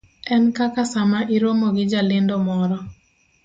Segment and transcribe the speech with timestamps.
[0.33, 2.77] en kaka sama iromo gi jalendo moro